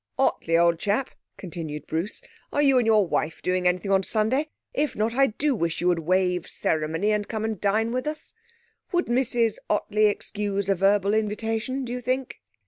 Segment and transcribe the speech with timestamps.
[0.17, 4.49] ''Ottley, old chap,'' continued Bruce, ''are you and your wife doing anything on Sunday?
[4.73, 8.33] If not, I do wish you would waive ceremony and come and dine with us.
[8.91, 12.41] Would Mrs Ottley excuse a verbal invitation, do you think?'